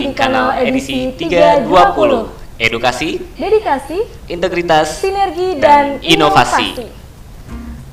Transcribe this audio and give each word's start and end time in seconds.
Di 0.00 0.16
kanal 0.16 0.56
edisi 0.58 1.12
320. 1.12 2.40
Edukasi, 2.56 3.16
Dedikasi, 3.36 3.98
integritas, 4.28 5.00
sinergi, 5.00 5.56
Dan 5.56 5.96
dan, 5.96 6.04
inovasi. 6.04 6.76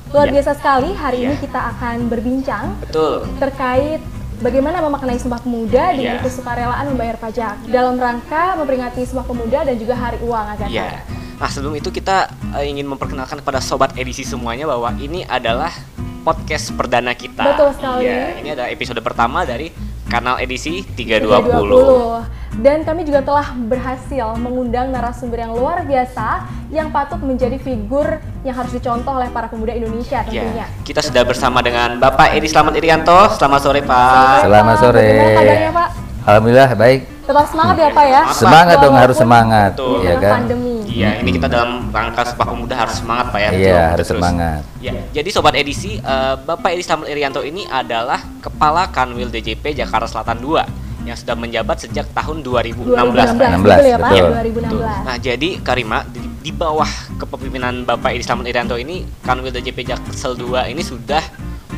Luar 0.08 0.28
Ya. 0.28 0.32
biasa 0.36 0.56
sekali, 0.56 0.92
hari 0.92 1.24
ini 1.24 1.36
Ya. 1.36 1.40
kita 1.40 1.60
akan 1.72 2.08
berbincang 2.08 2.76
betul. 2.80 3.28
terkait 3.36 4.00
bagaimana 4.40 4.80
memaknai 4.80 5.16
Sumpah 5.16 5.40
Pemuda 5.40 5.92
dengan 5.92 6.16
Ya. 6.16 6.24
kesukarelaan 6.24 6.84
membayar 6.86 7.16
pajak 7.16 7.64
dalam 7.66 7.96
rangka 7.96 8.56
memperingati 8.56 9.04
Sumpah 9.04 9.24
Pemuda 9.24 9.64
dan 9.64 9.76
juga 9.76 9.96
Hari 9.96 10.20
Uang 10.20 10.46
agar 10.48 10.68
Ya. 10.68 11.00
Nah, 11.36 11.48
sebelum 11.48 11.72
itu 11.72 11.88
kita 11.88 12.28
eh, 12.52 12.68
ingin 12.68 12.84
memperkenalkan 12.84 13.40
kepada 13.40 13.60
sobat 13.60 13.96
edisi 13.96 14.20
semuanya 14.20 14.64
bahwa 14.64 14.92
ini 14.96 15.24
adalah 15.24 15.72
podcast 16.24 16.72
perdana 16.72 17.12
kita. 17.12 17.56
Betul 17.56 17.72
sekali. 17.72 18.04
Iya, 18.04 18.20
ini 18.36 18.48
adalah 18.52 18.68
episode 18.68 19.00
pertama 19.00 19.48
dari 19.48 19.72
kanal 20.08 20.40
edisi 20.40 20.82
320. 20.96 22.24
320. 22.24 22.38
Dan 22.58 22.82
kami 22.82 23.04
juga 23.04 23.20
telah 23.22 23.52
berhasil 23.54 24.34
mengundang 24.40 24.88
narasumber 24.88 25.44
yang 25.46 25.52
luar 25.52 25.84
biasa 25.84 26.48
yang 26.72 26.88
patut 26.88 27.20
menjadi 27.20 27.60
figur 27.60 28.18
yang 28.42 28.56
harus 28.56 28.72
dicontoh 28.72 29.14
oleh 29.14 29.28
para 29.30 29.46
pemuda 29.46 29.76
Indonesia 29.76 30.24
tentunya. 30.24 30.64
Ya, 30.64 30.82
kita 30.82 31.04
sudah 31.04 31.22
bersama 31.28 31.60
dengan 31.60 32.00
Bapak 32.00 32.34
Edi 32.34 32.48
Slamet 32.48 32.80
Irianto. 32.80 33.36
Selamat 33.36 33.60
sore, 33.62 33.84
Pak. 33.84 34.48
Selamat 34.48 34.74
Pak. 34.74 34.82
sore. 34.82 35.06
Bagaimana 35.06 35.36
kabarnya 35.36 35.72
Pak? 35.76 35.88
Alhamdulillah 36.28 36.70
baik. 36.76 37.00
Tetap 37.28 37.46
semangat 37.52 37.76
ya 37.76 37.88
Pak 37.92 38.06
ya? 38.08 38.22
Semangat 38.32 38.76
dong 38.80 38.96
Walaupun 38.96 39.04
harus 39.04 39.16
semangat, 39.20 39.70
Betul. 39.76 40.00
ya 40.00 40.14
kan? 40.16 40.32
pandemi. 40.40 40.67
Iya, 40.88 41.20
ini 41.20 41.30
kita 41.36 41.46
dalam 41.46 41.92
rangka 41.92 42.24
Sumpah 42.32 42.46
Pemuda 42.48 42.74
harus 42.74 42.96
semangat, 42.98 43.26
Pak 43.28 43.40
ya. 43.40 43.50
Iya, 43.52 43.52
Betul, 43.52 43.76
harus 43.92 44.06
terus. 44.08 44.20
semangat. 44.24 44.62
Ya, 44.80 44.92
jadi 45.12 45.28
sobat 45.28 45.54
edisi, 45.54 46.00
eh, 46.00 46.34
Bapak 46.40 46.72
Edi 46.72 46.82
Slamet 46.82 47.12
Irianto 47.12 47.44
ini 47.44 47.68
adalah 47.68 48.24
Kepala 48.40 48.88
Kanwil 48.88 49.28
DJP 49.28 49.76
Jakarta 49.76 50.08
Selatan 50.08 50.40
2 50.40 50.64
yang 51.04 51.16
sudah 51.16 51.36
menjabat 51.36 51.76
sejak 51.88 52.08
tahun 52.12 52.44
2016. 52.44 52.84
2016, 52.84 53.36
Pak. 53.36 53.48
16, 53.48 53.64
betul 53.64 53.86
ya 53.86 53.98
Pak? 53.98 54.10
betul. 54.12 54.30
2016. 54.72 55.06
Nah, 55.06 55.16
jadi 55.20 55.48
Karima 55.64 55.98
di, 56.08 56.20
di 56.44 56.52
bawah 56.52 56.90
kepemimpinan 57.16 57.84
Bapak 57.84 58.12
Edi 58.16 58.24
Slamet 58.24 58.48
Irianto 58.48 58.76
ini 58.76 59.04
Kanwil 59.24 59.52
DJP 59.52 59.78
Jaksel 59.88 60.36
2 60.36 60.72
ini 60.72 60.80
sudah 60.80 61.20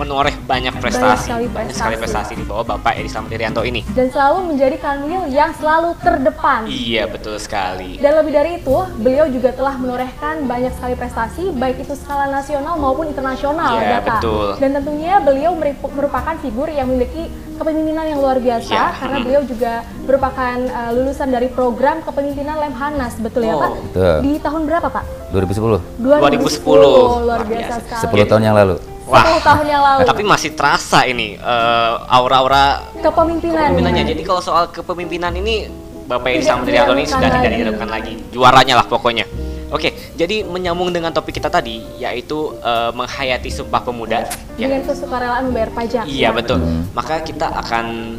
menoreh 0.01 0.35
banyak 0.43 0.73
prestasi. 0.81 1.29
sekali 1.29 1.47
Banyak 1.47 1.75
sekali 1.77 1.97
prestasi. 2.01 2.33
prestasi 2.33 2.41
di 2.41 2.45
bawah 2.49 2.65
Bapak 2.67 2.97
Edi 2.97 3.07
Slamet 3.07 3.37
Irianto 3.37 3.61
ini. 3.61 3.85
Dan 3.93 4.09
selalu 4.09 4.39
menjadi 4.49 4.77
kanwil 4.81 5.23
yang 5.29 5.53
selalu 5.53 5.93
terdepan. 6.01 6.65
Iya, 6.65 7.05
betul 7.05 7.37
sekali. 7.37 8.01
Dan 8.01 8.17
lebih 8.17 8.33
dari 8.33 8.51
itu, 8.57 8.77
beliau 8.97 9.29
juga 9.29 9.53
telah 9.53 9.77
menorehkan 9.77 10.49
banyak 10.49 10.73
sekali 10.73 10.95
prestasi, 10.97 11.53
baik 11.53 11.85
itu 11.85 11.93
skala 11.93 12.27
nasional 12.27 12.81
maupun 12.81 13.07
internasional, 13.07 13.77
Iya, 13.77 14.01
Data. 14.01 14.17
betul. 14.17 14.49
Dan 14.57 14.71
tentunya 14.75 15.21
beliau 15.21 15.53
merupakan 15.93 16.35
figur 16.41 16.67
yang 16.67 16.89
memiliki 16.89 17.29
kepemimpinan 17.55 18.09
yang 18.09 18.19
luar 18.19 18.41
biasa, 18.41 18.73
Iya, 18.73 18.97
karena 18.97 19.17
mm. 19.21 19.25
beliau 19.29 19.43
juga 19.45 19.73
merupakan 20.01 20.57
uh, 20.67 20.91
lulusan 20.91 21.29
dari 21.29 21.49
program 21.49 22.01
kepemimpinan 22.01 22.57
Lemhanas, 22.59 23.21
betul 23.21 23.45
ya 23.45 23.53
Oh, 23.53 23.61
Pak? 23.61 23.71
betul. 23.85 24.15
Di 24.25 24.33
tahun 24.41 24.63
berapa 24.65 24.89
Pak? 24.89 25.05
2010, 25.31 25.79
2010. 26.01 26.01
luar 26.01 27.21
Luar 27.21 27.41
biasa 27.45 27.77
biasa. 27.79 28.01
sekali. 28.01 28.25
10 28.25 28.31
tahun 28.33 28.43
yang 28.43 28.57
lalu. 28.57 28.77
10 29.11 29.43
tahun 29.43 29.67
yang 29.67 29.83
lalu. 29.83 30.01
Tapi 30.07 30.23
masih 30.23 30.51
terasa 30.55 31.03
ini 31.05 31.35
eh, 31.35 31.95
aura-aura 32.07 32.95
Kepemimpinan. 33.03 33.75
kepemimpinannya. 33.75 34.05
Jadi 34.07 34.23
kalau 34.23 34.41
soal 34.45 34.71
kepemimpinan 34.71 35.35
ini 35.35 35.67
Bapak 36.07 36.29
Edi 36.35 36.43
Tidak 36.43 36.47
Slamet 36.51 36.67
Irianto 36.71 36.93
ini 36.99 37.07
sudah 37.07 37.29
tidak 37.31 37.51
diragukan 37.55 37.91
lagi. 37.91 38.13
Juaranya 38.35 38.75
lah 38.83 38.87
pokoknya. 38.91 39.27
Oke, 39.71 39.95
jadi 40.19 40.43
menyambung 40.43 40.91
dengan 40.91 41.15
topik 41.15 41.39
kita 41.39 41.47
tadi 41.47 41.79
yaitu 42.03 42.59
eh, 42.59 42.91
menghayati 42.91 43.51
Sumpah 43.55 43.83
Pemuda. 43.87 44.27
Ya. 44.59 44.67
Dengan 44.67 44.83
kesukarelaan 44.83 45.43
membayar 45.47 45.71
pajak. 45.71 46.05
Iya 46.11 46.31
ya. 46.31 46.31
betul. 46.35 46.59
Hmm. 46.59 46.91
Maka 46.91 47.23
kita 47.23 47.47
akan 47.55 48.19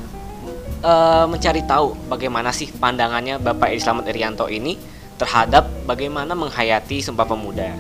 eh, 0.80 1.26
mencari 1.28 1.62
tahu 1.68 1.92
bagaimana 2.08 2.56
sih 2.56 2.72
pandangannya 2.72 3.36
Bapak 3.44 3.76
Edi 3.76 3.84
Slamet 3.84 4.08
Irianto 4.08 4.48
ini 4.48 4.80
terhadap 5.20 5.68
bagaimana 5.84 6.32
menghayati 6.34 7.04
Sumpah 7.04 7.28
Pemuda. 7.28 7.76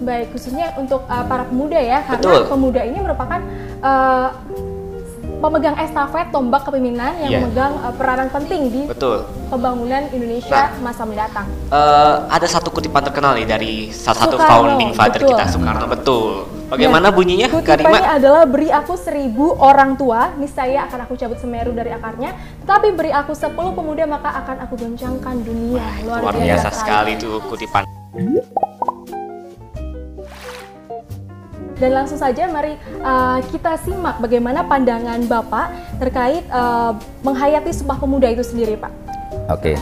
Baik, 0.00 0.32
khususnya 0.32 0.72
untuk 0.80 1.04
uh, 1.04 1.24
para 1.28 1.44
pemuda 1.44 1.76
ya, 1.76 2.00
karena 2.08 2.24
Betul. 2.24 2.48
pemuda 2.48 2.80
ini 2.88 2.98
merupakan 3.04 3.40
uh, 3.84 4.28
pemegang 5.40 5.76
estafet 5.76 6.28
tombak 6.28 6.64
kepemimpinan 6.64 7.16
yang 7.20 7.30
Iya. 7.32 7.38
memegang 7.44 7.72
uh, 7.80 7.92
peranan 7.92 8.28
penting 8.28 8.72
di 8.72 8.82
Betul. 8.88 9.28
pembangunan 9.48 10.04
Indonesia 10.12 10.72
masa 10.80 11.04
mendatang. 11.04 11.48
Eh, 11.68 12.14
ada 12.28 12.46
satu 12.48 12.68
kutipan 12.72 13.04
terkenal 13.04 13.36
nih 13.36 13.48
dari 13.48 13.72
salah 13.88 14.24
satu 14.24 14.36
Soekarno, 14.36 14.76
founding 14.76 14.90
father 14.96 15.20
betul. 15.20 15.30
kita 15.36 15.44
Soekarno 15.48 15.86
betul. 15.88 16.28
Bagaimana 16.70 17.10
Dan 17.10 17.16
bunyinya, 17.18 17.46
Kutipannya 17.50 17.98
Karima? 17.98 18.14
adalah 18.14 18.42
beri 18.46 18.70
aku 18.70 18.94
seribu 18.94 19.58
orang 19.58 19.98
tua, 19.98 20.30
niscaya 20.38 20.86
akan 20.86 21.02
aku 21.02 21.18
cabut 21.18 21.42
semeru 21.42 21.74
dari 21.74 21.90
akarnya. 21.90 22.30
Tapi 22.62 22.94
beri 22.94 23.10
aku 23.10 23.34
sepuluh 23.34 23.74
pemuda, 23.74 24.06
maka 24.06 24.30
akan 24.38 24.70
aku 24.70 24.78
goncangkan 24.78 25.34
dunia. 25.42 25.82
Luar 26.06 26.30
biasa 26.30 26.70
sekali 26.70 27.18
tuh 27.18 27.42
kutipan. 27.50 27.82
Dan 31.80 31.96
langsung 31.96 32.20
saja 32.20 32.44
mari 32.44 32.76
uh, 33.00 33.40
kita 33.48 33.80
simak 33.80 34.20
bagaimana 34.20 34.60
pandangan 34.68 35.24
Bapak 35.24 35.96
terkait 35.96 36.44
uh, 36.52 36.92
menghayati 37.24 37.72
Sumpah 37.72 37.96
Pemuda 37.96 38.28
itu 38.28 38.44
sendiri, 38.44 38.76
Pak. 38.76 38.92
Oke. 39.48 39.80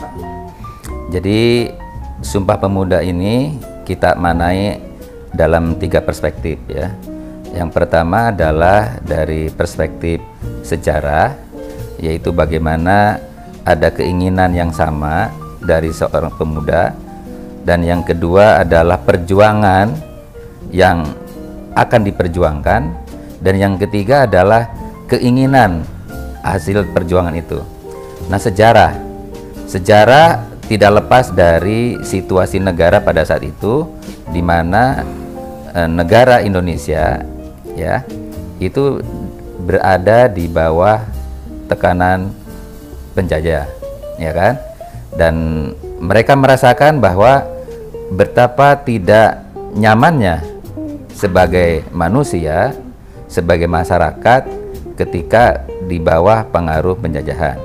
Jadi 1.11 1.75
Sumpah 2.23 2.55
Pemuda 2.55 3.03
ini 3.03 3.59
kita 3.83 4.15
manai 4.15 4.79
dalam 5.35 5.75
tiga 5.75 5.99
perspektif 5.99 6.63
ya. 6.71 6.95
Yang 7.51 7.71
pertama 7.75 8.31
adalah 8.31 9.03
dari 9.03 9.51
perspektif 9.51 10.23
sejarah, 10.63 11.35
yaitu 11.99 12.31
bagaimana 12.31 13.19
ada 13.67 13.91
keinginan 13.91 14.55
yang 14.55 14.71
sama 14.71 15.35
dari 15.59 15.91
seorang 15.91 16.31
pemuda, 16.39 16.95
dan 17.67 17.83
yang 17.83 18.07
kedua 18.07 18.63
adalah 18.63 19.01
perjuangan 19.03 19.91
yang 20.71 21.03
akan 21.79 22.01
diperjuangkan, 22.11 22.83
dan 23.39 23.55
yang 23.55 23.79
ketiga 23.79 24.27
adalah 24.27 24.67
keinginan 25.07 25.87
hasil 26.43 26.87
perjuangan 26.91 27.35
itu. 27.35 27.63
Nah, 28.27 28.41
sejarah. 28.41 28.99
Sejarah 29.69 30.43
tidak 30.69 31.05
lepas 31.05 31.33
dari 31.33 31.97
situasi 32.05 32.61
negara 32.61 33.01
pada 33.01 33.25
saat 33.25 33.41
itu 33.45 33.89
di 34.29 34.45
mana 34.45 35.01
eh, 35.73 35.89
negara 35.89 36.45
Indonesia 36.45 37.25
ya 37.73 38.05
itu 38.61 39.01
berada 39.65 40.29
di 40.29 40.45
bawah 40.45 41.01
tekanan 41.73 42.33
penjajah 43.17 43.65
ya 44.21 44.33
kan? 44.37 44.55
Dan 45.17 45.35
mereka 45.99 46.37
merasakan 46.37 47.01
bahwa 47.01 47.49
betapa 48.13 48.77
tidak 48.77 49.41
nyamannya 49.73 50.58
sebagai 51.19 51.83
manusia 51.91 52.79
sebagai 53.27 53.67
masyarakat 53.67 54.47
ketika 54.95 55.67
di 55.91 55.99
bawah 55.99 56.47
pengaruh 56.47 56.95
penjajahan. 56.95 57.59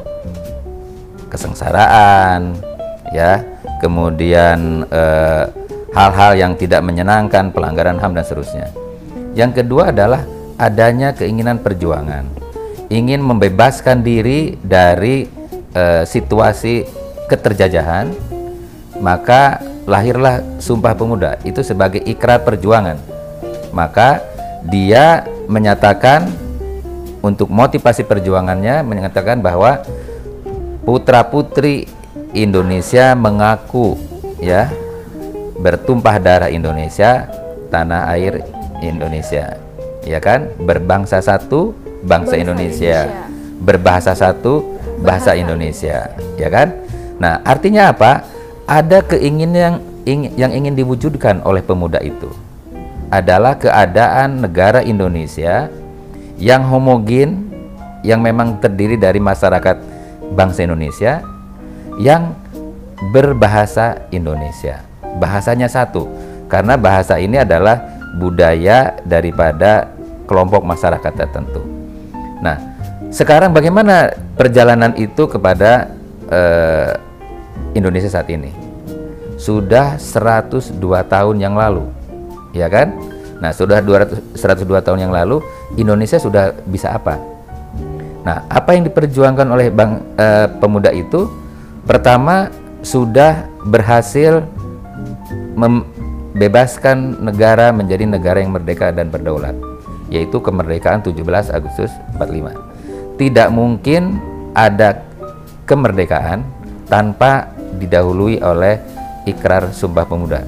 Kesengsaraan 1.29 2.57
ya. 3.13 3.45
Kemudian 3.77 4.87
eh, 4.87 5.43
hal-hal 5.91 6.31
yang 6.39 6.53
tidak 6.55 6.81
menyenangkan 6.87 7.51
pelanggaran 7.51 7.99
HAM 7.99 8.15
dan 8.15 8.23
seterusnya. 8.23 8.67
Yang 9.35 9.59
kedua 9.61 9.91
adalah 9.91 10.23
adanya 10.55 11.11
keinginan 11.11 11.59
perjuangan. 11.59 12.23
Ingin 12.87 13.19
membebaskan 13.19 13.99
diri 13.99 14.55
dari 14.63 15.27
eh, 15.75 16.03
situasi 16.07 16.87
keterjajahan 17.27 18.07
maka 19.03 19.59
lahirlah 19.83 20.39
Sumpah 20.63 20.95
Pemuda. 20.95 21.43
Itu 21.43 21.59
sebagai 21.59 21.99
ikrar 22.07 22.47
perjuangan 22.47 23.12
maka 23.73 24.21
dia 24.63 25.25
menyatakan 25.49 26.29
untuk 27.19 27.51
motivasi 27.51 28.07
perjuangannya 28.07 28.85
menyatakan 28.85 29.43
bahwa 29.43 29.83
putra 30.87 31.23
putri 31.27 31.87
Indonesia 32.31 33.11
mengaku 33.17 33.97
ya 34.39 34.71
bertumpah 35.59 36.19
darah 36.19 36.51
Indonesia 36.51 37.27
tanah 37.71 38.11
air 38.15 38.43
Indonesia 38.83 39.57
ya 40.03 40.19
kan 40.19 40.51
berbangsa 40.61 41.23
satu 41.23 41.71
bangsa 42.03 42.03
Bangsa 42.03 42.35
Indonesia. 42.35 42.99
Indonesia. 43.07 43.31
berbahasa 43.63 44.11
satu 44.11 44.53
bahasa 44.99 45.31
Bahasa. 45.31 45.39
Indonesia 45.39 45.97
ya 46.35 46.49
kan 46.51 46.67
nah 47.15 47.39
artinya 47.47 47.95
apa 47.95 48.27
ada 48.67 48.99
keinginan 48.99 49.55
yang 49.55 49.75
ing- 50.03 50.33
yang 50.35 50.51
ingin 50.51 50.75
diwujudkan 50.75 51.39
oleh 51.47 51.63
pemuda 51.63 52.03
itu 52.03 52.27
adalah 53.13 53.53
keadaan 53.61 54.41
negara 54.41 54.81
Indonesia 54.81 55.69
yang 56.41 56.65
homogen 56.65 57.53
yang 58.01 58.25
memang 58.25 58.57
terdiri 58.57 58.97
dari 58.97 59.21
masyarakat 59.21 59.77
bangsa 60.33 60.65
Indonesia 60.65 61.21
yang 62.01 62.33
berbahasa 63.13 64.09
Indonesia. 64.09 64.81
Bahasanya 65.21 65.69
satu 65.69 66.09
karena 66.49 66.73
bahasa 66.73 67.21
ini 67.21 67.37
adalah 67.37 67.85
budaya 68.17 68.97
daripada 69.05 69.93
kelompok 70.25 70.65
masyarakat 70.65 71.13
tertentu. 71.13 71.61
Nah, 72.41 72.57
sekarang 73.13 73.53
bagaimana 73.53 74.09
perjalanan 74.33 74.89
itu 74.97 75.29
kepada 75.29 75.93
eh, 76.33 76.97
Indonesia 77.77 78.09
saat 78.09 78.25
ini? 78.33 78.49
Sudah 79.37 80.01
102 80.01 80.81
tahun 81.05 81.35
yang 81.37 81.53
lalu, 81.53 82.02
ya 82.55 82.69
kan? 82.69 82.93
Nah, 83.43 83.51
sudah 83.51 83.83
200, 83.83 84.39
102 84.39 84.79
tahun 84.79 85.03
yang 85.03 85.11
lalu 85.11 85.43
Indonesia 85.75 86.15
sudah 86.15 86.55
bisa 86.63 86.95
apa? 86.95 87.19
Nah, 88.23 88.47
apa 88.47 88.71
yang 88.71 88.87
diperjuangkan 88.87 89.47
oleh 89.51 89.67
bang 89.67 89.99
eh, 90.15 90.47
pemuda 90.63 90.95
itu? 90.95 91.27
Pertama, 91.83 92.47
sudah 92.79 93.51
berhasil 93.67 94.47
membebaskan 95.59 97.19
negara 97.19 97.75
menjadi 97.75 98.07
negara 98.07 98.39
yang 98.39 98.55
merdeka 98.55 98.95
dan 98.95 99.11
berdaulat, 99.11 99.55
yaitu 100.07 100.39
kemerdekaan 100.39 101.03
17 101.03 101.51
Agustus 101.51 101.91
45. 102.15 103.19
Tidak 103.19 103.49
mungkin 103.51 104.23
ada 104.55 105.03
kemerdekaan 105.67 106.47
tanpa 106.87 107.51
didahului 107.75 108.39
oleh 108.39 108.79
ikrar 109.27 109.71
Sumpah 109.75 110.07
Pemuda. 110.07 110.43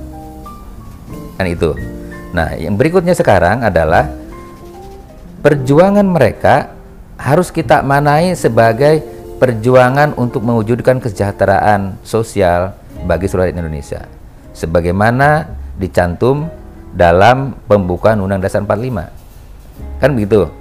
Kan 1.35 1.47
itu. 1.51 1.94
Nah, 2.35 2.51
yang 2.59 2.75
berikutnya 2.75 3.15
sekarang 3.15 3.63
adalah 3.63 4.11
perjuangan 5.39 6.03
mereka 6.03 6.75
harus 7.15 7.47
kita 7.47 7.79
manai 7.79 8.35
sebagai 8.35 8.99
perjuangan 9.39 10.19
untuk 10.19 10.43
mewujudkan 10.43 10.99
kesejahteraan 10.99 11.95
sosial 12.03 12.75
bagi 13.07 13.31
seluruh 13.31 13.55
Indonesia. 13.55 14.03
Sebagaimana 14.51 15.47
dicantum 15.79 16.51
dalam 16.91 17.55
pembukaan 17.71 18.19
Undang 18.19 18.43
Dasar 18.43 18.67
45. 18.67 20.03
Kan 20.03 20.11
begitu. 20.11 20.51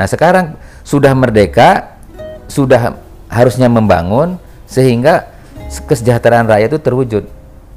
Nah, 0.00 0.08
sekarang 0.08 0.56
sudah 0.80 1.12
merdeka, 1.12 2.00
sudah 2.48 2.96
harusnya 3.28 3.68
membangun 3.68 4.40
sehingga 4.64 5.28
kesejahteraan 5.68 6.48
rakyat 6.48 6.72
itu 6.72 6.80
terwujud. 6.80 7.24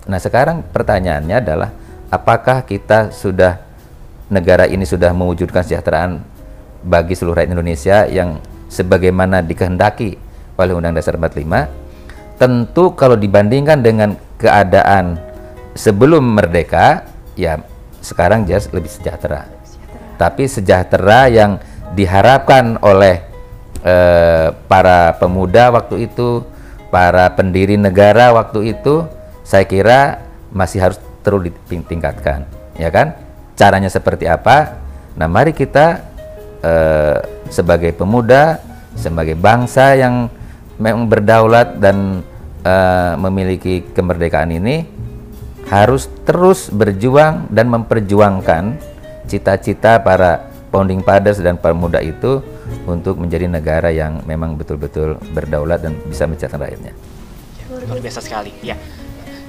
Nah, 0.08 0.20
sekarang 0.24 0.64
pertanyaannya 0.72 1.36
adalah 1.36 1.81
apakah 2.12 2.68
kita 2.68 3.10
sudah 3.16 3.64
negara 4.28 4.68
ini 4.68 4.84
sudah 4.84 5.16
mewujudkan 5.16 5.64
kesejahteraan 5.64 6.20
bagi 6.84 7.16
seluruh 7.16 7.40
rakyat 7.40 7.52
Indonesia 7.56 7.98
yang 8.06 8.44
sebagaimana 8.68 9.40
dikehendaki 9.40 10.20
oleh 10.60 10.74
Undang 10.76 11.00
Dasar 11.00 11.16
45 11.16 12.38
tentu 12.38 12.84
kalau 13.00 13.16
dibandingkan 13.16 13.80
dengan 13.80 14.20
keadaan 14.36 15.16
sebelum 15.72 16.36
merdeka 16.36 17.08
ya 17.40 17.64
sekarang 18.02 18.44
jelas 18.50 18.68
lebih 18.74 18.90
sejahtera, 18.90 19.48
sejahtera. 19.64 20.18
tapi 20.18 20.44
sejahtera 20.50 21.20
yang 21.30 21.52
diharapkan 21.94 22.82
oleh 22.82 23.22
eh, 23.86 24.48
para 24.68 25.16
pemuda 25.22 25.70
waktu 25.70 26.10
itu 26.10 26.44
para 26.90 27.30
pendiri 27.32 27.78
negara 27.78 28.34
waktu 28.34 28.74
itu 28.74 29.06
saya 29.46 29.64
kira 29.64 30.26
masih 30.50 30.82
harus 30.82 31.00
terus 31.22 31.50
ditingkatkan, 31.70 32.46
ya 32.78 32.90
kan? 32.90 33.18
Caranya 33.56 33.90
seperti 33.90 34.26
apa? 34.26 34.82
Nah, 35.16 35.28
mari 35.30 35.54
kita 35.54 36.02
eh, 36.62 37.18
sebagai 37.52 37.94
pemuda, 37.94 38.58
sebagai 38.98 39.38
bangsa 39.38 39.96
yang 39.98 40.28
memang 40.82 41.06
berdaulat 41.06 41.78
dan 41.78 42.26
eh, 42.66 43.14
memiliki 43.18 43.86
kemerdekaan 43.94 44.52
ini 44.52 44.86
harus 45.72 46.10
terus 46.28 46.68
berjuang 46.68 47.48
dan 47.48 47.72
memperjuangkan 47.72 48.76
cita-cita 49.30 50.04
para 50.04 50.52
founding 50.68 51.00
fathers 51.04 51.40
dan 51.40 51.56
pemuda 51.56 52.04
itu 52.04 52.44
untuk 52.88 53.20
menjadi 53.20 53.48
negara 53.48 53.92
yang 53.92 54.24
memang 54.28 54.56
betul-betul 54.56 55.20
berdaulat 55.36 55.84
dan 55.84 55.96
bisa 56.08 56.28
mencetak 56.28 56.60
rakyatnya. 56.60 56.96
luar 57.72 58.04
biasa 58.04 58.20
sekali, 58.20 58.52
ya. 58.60 58.76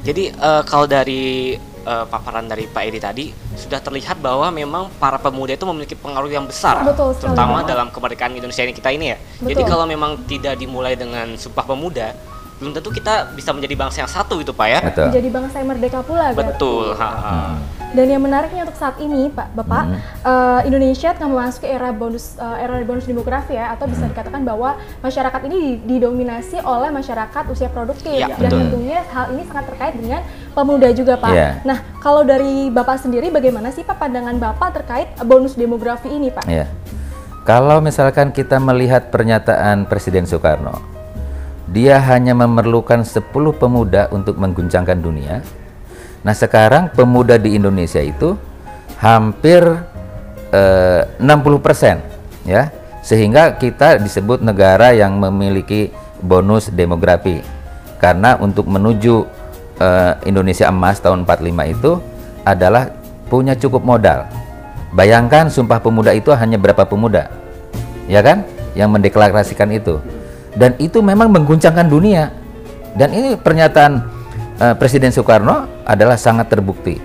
Jadi 0.02 0.34
uh, 0.34 0.66
kalau 0.66 0.90
dari 0.90 1.54
uh, 1.87 2.04
paparan 2.10 2.46
dari 2.50 2.66
Pak 2.66 2.82
Edi 2.82 2.99
tadi 2.99 3.26
sudah 3.54 3.78
terlihat 3.78 4.19
bahwa 4.19 4.50
memang 4.50 4.90
para 4.99 5.19
pemuda 5.19 5.54
itu 5.54 5.66
memiliki 5.66 5.94
pengaruh 5.94 6.31
yang 6.31 6.46
besar, 6.46 6.82
Betul, 6.82 7.14
terutama 7.14 7.62
dalam 7.62 7.94
kemerdekaan 7.94 8.34
Indonesia 8.34 8.66
ini 8.66 8.75
kita 8.75 8.90
ini 8.90 9.14
ya. 9.14 9.19
Betul. 9.19 9.49
Jadi 9.54 9.62
kalau 9.66 9.87
memang 9.87 10.26
tidak 10.26 10.58
dimulai 10.58 10.99
dengan 10.99 11.38
Sumpah 11.38 11.62
Pemuda, 11.62 12.19
belum 12.58 12.75
tentu 12.75 12.90
kita 12.90 13.34
bisa 13.34 13.54
menjadi 13.54 13.75
bangsa 13.78 14.06
yang 14.06 14.10
satu 14.10 14.43
itu 14.43 14.50
Pak 14.50 14.69
ya. 14.70 14.81
Betul. 14.82 15.06
Menjadi 15.14 15.28
bangsa 15.31 15.54
yang 15.62 15.69
merdeka 15.70 15.99
pula. 16.02 16.26
Betul. 16.34 16.94
Ha 16.98 17.10
-ha. 17.10 17.34
Hmm. 17.34 17.81
Dan 17.92 18.08
yang 18.08 18.24
menariknya 18.24 18.64
untuk 18.64 18.80
saat 18.80 18.96
ini, 19.04 19.28
Pak, 19.28 19.52
Bapak, 19.52 19.84
hmm. 19.84 20.00
uh, 20.24 20.60
Indonesia 20.64 21.12
tengah 21.12 21.28
memasuki 21.28 21.68
era 21.68 21.92
bonus 21.92 22.40
uh, 22.40 22.56
era 22.56 22.80
bonus 22.88 23.04
demografi 23.04 23.52
ya, 23.52 23.76
atau 23.76 23.84
bisa 23.84 24.08
dikatakan 24.08 24.48
bahwa 24.48 24.80
masyarakat 25.04 25.40
ini 25.52 25.76
didominasi 25.84 26.64
oleh 26.64 26.88
masyarakat 26.88 27.44
usia 27.52 27.68
produktif, 27.68 28.16
ya, 28.16 28.32
dan 28.32 28.48
betul. 28.48 28.60
tentunya 28.64 29.04
hal 29.12 29.36
ini 29.36 29.44
sangat 29.44 29.64
terkait 29.76 29.94
dengan 30.00 30.24
pemuda 30.56 30.88
juga, 30.96 31.20
Pak. 31.20 31.32
Yeah. 31.36 31.52
Nah, 31.68 31.84
kalau 32.00 32.24
dari 32.24 32.72
Bapak 32.72 32.96
sendiri, 32.96 33.28
bagaimana 33.28 33.68
sih 33.68 33.84
Pak 33.84 34.00
pandangan 34.00 34.40
Bapak 34.40 34.72
terkait 34.72 35.12
bonus 35.28 35.52
demografi 35.52 36.08
ini, 36.08 36.32
Pak? 36.32 36.48
Yeah. 36.48 36.72
Kalau 37.44 37.84
misalkan 37.84 38.32
kita 38.32 38.56
melihat 38.56 39.12
pernyataan 39.12 39.84
Presiden 39.84 40.24
Soekarno, 40.24 40.80
dia 41.68 42.00
hanya 42.00 42.32
memerlukan 42.32 43.04
10 43.04 43.28
pemuda 43.32 44.08
untuk 44.14 44.40
mengguncangkan 44.40 44.96
dunia 45.02 45.44
Nah 46.22 46.34
sekarang 46.34 46.94
pemuda 46.94 47.34
di 47.34 47.58
Indonesia 47.58 47.98
itu 47.98 48.38
hampir 49.02 49.62
eh, 50.54 51.02
60% 51.19 52.46
ya, 52.46 52.70
sehingga 53.02 53.58
kita 53.58 53.98
disebut 53.98 54.38
negara 54.42 54.94
yang 54.94 55.19
memiliki 55.19 55.90
bonus 56.22 56.70
demografi. 56.70 57.42
Karena 57.98 58.38
untuk 58.38 58.70
menuju 58.70 59.26
eh, 59.82 60.12
Indonesia 60.30 60.70
emas 60.70 61.02
tahun 61.02 61.26
45 61.26 61.74
itu 61.74 61.92
adalah 62.46 62.90
punya 63.26 63.58
cukup 63.58 63.82
modal. 63.82 64.26
Bayangkan 64.92 65.48
Sumpah 65.48 65.80
Pemuda 65.80 66.12
itu 66.12 66.28
hanya 66.36 66.60
berapa 66.60 66.84
pemuda, 66.84 67.32
ya 68.04 68.20
kan, 68.20 68.44
yang 68.76 68.92
mendeklarasikan 68.92 69.72
itu, 69.72 69.96
dan 70.52 70.76
itu 70.76 71.00
memang 71.00 71.32
mengguncangkan 71.32 71.88
dunia. 71.88 72.29
Dan 72.93 73.08
ini 73.17 73.32
pernyataan 73.41 74.05
uh, 74.62 74.74
Presiden 74.78 75.10
Soekarno 75.10 75.82
adalah 75.82 76.14
sangat 76.14 76.46
terbukti. 76.46 77.02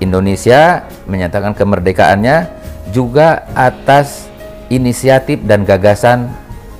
Indonesia 0.00 0.84
menyatakan 1.08 1.56
kemerdekaannya 1.56 2.48
juga 2.92 3.48
atas 3.52 4.28
inisiatif 4.72 5.40
dan 5.44 5.64
gagasan 5.64 6.28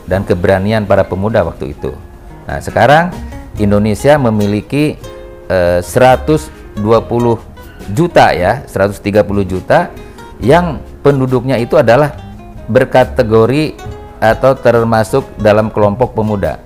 dan 0.09 0.25
keberanian 0.25 0.85
para 0.85 1.05
pemuda 1.05 1.45
waktu 1.45 1.77
itu. 1.77 1.93
Nah, 2.49 2.59
sekarang 2.65 3.13
Indonesia 3.61 4.17
memiliki 4.17 4.97
eh, 5.53 5.81
120 5.85 6.81
juta 7.93 8.27
ya, 8.33 8.65
130 8.65 9.45
juta 9.45 9.93
yang 10.41 10.81
penduduknya 11.05 11.61
itu 11.61 11.77
adalah 11.77 12.17
berkategori 12.73 13.77
atau 14.17 14.57
termasuk 14.57 15.29
dalam 15.37 15.69
kelompok 15.69 16.17
pemuda. 16.17 16.57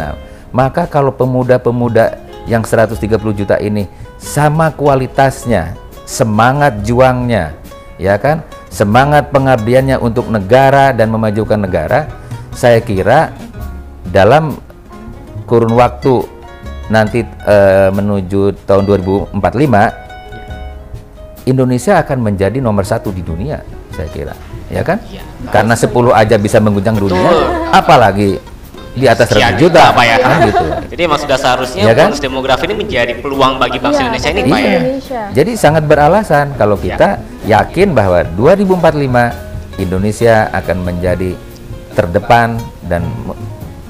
Nah, 0.00 0.16
maka 0.54 0.86
kalau 0.86 1.10
pemuda-pemuda 1.10 2.22
yang 2.46 2.62
130 2.62 2.94
juta 3.34 3.58
ini 3.58 3.90
sama 4.22 4.70
kualitasnya, 4.70 5.74
semangat 6.06 6.86
juangnya, 6.86 7.58
ya 7.98 8.14
kan? 8.14 8.46
Semangat 8.70 9.34
pengabdiannya 9.34 9.98
untuk 9.98 10.30
negara 10.30 10.94
dan 10.94 11.10
memajukan 11.10 11.58
negara, 11.58 12.06
saya 12.54 12.78
kira 12.78 13.34
dalam 14.14 14.54
kurun 15.50 15.74
waktu 15.74 16.22
nanti 16.86 17.26
e, 17.26 17.56
menuju 17.90 18.54
tahun 18.62 18.86
2045 19.34 21.50
Indonesia 21.50 21.98
akan 21.98 22.18
menjadi 22.22 22.62
nomor 22.62 22.86
satu 22.86 23.10
di 23.10 23.26
dunia, 23.26 23.58
saya 23.90 24.06
kira, 24.06 24.38
ya 24.70 24.86
kan? 24.86 25.02
Ya, 25.10 25.26
Karena 25.50 25.74
10 25.74 25.90
aja 26.14 26.38
bisa 26.38 26.62
mengguncang 26.62 26.96
dunia, 26.96 27.26
apalagi 27.74 28.53
di 28.94 29.06
atas 29.10 29.26
seratus 29.26 29.58
juta, 29.58 29.90
Pak 29.90 30.04
ya. 30.06 30.16
Kan 30.22 30.38
gitu. 30.46 30.66
Jadi 30.94 31.00
emang 31.02 31.20
sudah 31.20 31.38
seharusnya 31.38 31.82
ya 31.82 31.94
kan? 31.94 32.08
bonus 32.14 32.22
demografi 32.22 32.64
ini 32.70 32.76
menjadi 32.78 33.12
peluang 33.18 33.58
bagi 33.58 33.78
bangsa 33.82 34.00
ya, 34.00 34.04
Indonesia 34.06 34.30
ini, 34.30 34.42
Pak 34.46 34.60
ya. 34.62 34.80
Jadi 35.34 35.52
sangat 35.58 35.82
beralasan 35.84 36.54
kalau 36.54 36.78
iya. 36.78 36.84
kita 36.94 37.08
ya. 37.44 37.60
yakin 37.60 37.90
bahwa 37.92 38.22
2045 38.38 39.82
Indonesia 39.82 40.34
akan 40.54 40.76
menjadi 40.86 41.30
terdepan 41.94 42.58
dan 42.86 43.02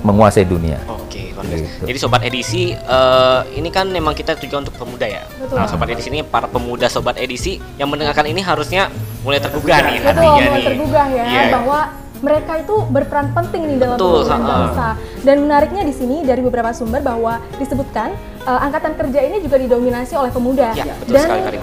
menguasai 0.05 0.45
dunia. 0.45 0.81
Oke, 0.89 1.33
gitu. 1.33 1.85
Jadi 1.89 1.99
sobat 2.01 2.21
edisi 2.25 2.73
uh, 2.73 3.45
ini 3.53 3.69
kan 3.73 3.89
memang 3.89 4.13
kita 4.13 4.37
tujuan 4.41 4.65
untuk 4.65 4.77
pemuda 4.77 5.09
ya. 5.09 5.25
Betul. 5.41 5.57
Nah, 5.57 5.69
sobat 5.69 5.89
edisi 5.93 6.09
ini 6.13 6.21
para 6.25 6.49
pemuda 6.49 6.89
sobat 6.89 7.17
edisi 7.21 7.61
yang 7.81 7.89
mendengarkan 7.89 8.29
ini 8.29 8.41
harusnya 8.45 8.89
mulai 9.25 9.41
tergugah 9.41 9.79
nih 9.89 10.05
Betul, 10.05 10.37
mulai 10.37 10.61
nih. 10.61 10.67
tergugah 10.69 11.07
ya 11.09 11.25
yeah. 11.25 11.47
bahwa 11.49 12.04
mereka 12.25 12.53
itu 12.59 12.75
berperan 12.89 13.31
penting 13.37 13.69
nih 13.69 13.77
dalam 13.77 13.97
pembangunan 14.01 14.43
bangsa. 14.43 14.89
Dan 15.21 15.37
menariknya 15.45 15.83
di 15.85 15.95
sini 15.95 16.25
dari 16.25 16.41
beberapa 16.41 16.73
sumber 16.73 17.05
bahwa 17.05 17.37
disebutkan 17.61 18.17
uh, 18.49 18.65
angkatan 18.65 18.97
kerja 18.97 19.21
ini 19.21 19.45
juga 19.45 19.61
didominasi 19.61 20.17
oleh 20.17 20.33
pemuda. 20.33 20.73
Ya, 20.73 20.97
betul 20.97 21.15
Dan 21.21 21.29
sekali, 21.29 21.59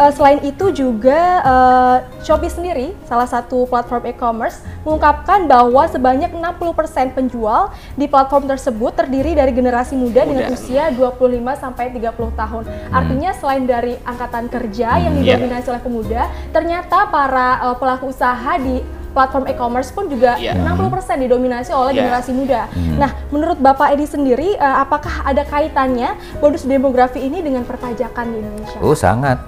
uh, 0.00 0.12
selain 0.16 0.40
itu 0.40 0.66
juga 0.72 1.44
uh, 1.44 1.96
Shopee 2.24 2.48
sendiri, 2.48 2.96
salah 3.04 3.28
satu 3.28 3.68
platform 3.68 4.08
e-commerce, 4.08 4.64
mengungkapkan 4.84 5.44
bahwa 5.44 5.84
sebanyak 5.88 6.32
60% 6.32 7.16
penjual 7.16 7.72
di 8.00 8.08
platform 8.08 8.48
tersebut 8.48 8.96
terdiri 8.96 9.36
dari 9.36 9.52
generasi 9.52 9.96
muda, 9.96 10.24
muda. 10.24 10.28
dengan 10.28 10.44
usia 10.56 10.88
25 10.96 11.36
sampai 11.60 11.92
30 11.92 12.40
tahun. 12.40 12.62
Hmm. 12.64 12.96
Artinya 12.96 13.30
selain 13.36 13.64
dari 13.68 13.94
angkatan 14.00 14.48
kerja 14.48 14.88
yang 14.96 15.12
hmm, 15.12 15.24
didominasi 15.24 15.68
yeah. 15.68 15.72
oleh 15.76 15.82
pemuda, 15.84 16.22
ternyata 16.52 16.98
para 17.12 17.48
uh, 17.60 17.76
pelaku 17.76 18.08
usaha 18.08 18.56
di 18.56 18.99
platform 19.10 19.44
e-commerce 19.50 19.90
pun 19.90 20.06
juga 20.06 20.38
yeah. 20.38 20.54
60% 20.54 21.24
didominasi 21.26 21.70
oleh 21.74 21.92
yeah. 21.94 21.98
generasi 22.06 22.30
muda. 22.30 22.70
Mm. 22.72 22.96
Nah, 22.98 23.10
menurut 23.34 23.58
Bapak 23.58 23.94
Edi 23.94 24.06
sendiri, 24.06 24.54
uh, 24.56 24.82
apakah 24.82 25.26
ada 25.26 25.42
kaitannya 25.46 26.14
bonus 26.38 26.64
demografi 26.64 27.22
ini 27.22 27.42
dengan 27.42 27.66
perpajakan 27.66 28.26
di 28.30 28.36
Indonesia? 28.38 28.78
Oh, 28.80 28.94
sangat. 28.94 29.42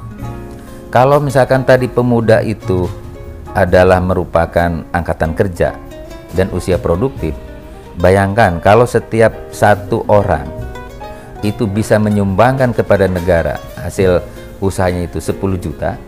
Kalau 0.92 1.24
misalkan 1.24 1.64
tadi 1.64 1.88
pemuda 1.88 2.44
itu 2.44 2.84
adalah 3.56 4.00
merupakan 4.00 4.84
angkatan 4.92 5.32
kerja 5.32 5.72
dan 6.36 6.52
usia 6.52 6.76
produktif, 6.76 7.32
bayangkan 7.96 8.60
kalau 8.60 8.84
setiap 8.84 9.32
satu 9.52 10.04
orang 10.08 10.44
itu 11.42 11.66
bisa 11.66 11.98
menyumbangkan 11.98 12.70
kepada 12.76 13.10
negara 13.10 13.58
hasil 13.80 14.22
usahanya 14.62 15.10
itu 15.10 15.18
10 15.18 15.58
juta, 15.58 15.98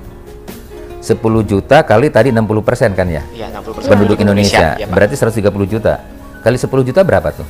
10 1.04 1.20
juta 1.44 1.84
kali 1.84 2.08
tadi 2.08 2.32
60 2.32 2.64
persen 2.64 2.96
kan 2.96 3.04
ya? 3.04 3.20
Iya, 3.28 3.52
60 3.52 3.76
persen. 3.76 3.90
Penduduk 3.92 4.16
Indonesia, 4.16 4.72
Indonesia 4.72 4.80
ya, 4.80 4.86
berarti 4.88 5.14
130 5.20 5.68
juta. 5.68 6.00
Kali 6.40 6.56
10 6.56 6.88
juta 6.88 7.00
berapa 7.04 7.28
tuh? 7.36 7.44